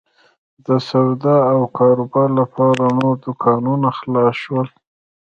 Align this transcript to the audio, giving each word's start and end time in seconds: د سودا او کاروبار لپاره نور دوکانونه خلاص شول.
د 0.65 0.67
سودا 0.89 1.37
او 1.53 1.59
کاروبار 1.77 2.29
لپاره 2.39 2.83
نور 2.99 3.15
دوکانونه 3.25 3.87
خلاص 3.97 4.35
شول. 4.43 4.67